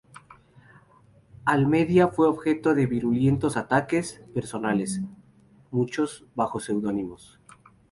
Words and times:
Almeida 1.45 2.07
fue 2.07 2.27
objeto 2.27 2.73
de 2.73 2.87
virulentos 2.87 3.55
ataques 3.55 4.23
personales, 4.33 4.99
muchos 5.69 6.25
bajo 6.33 6.59
seudónimos. 6.59 7.39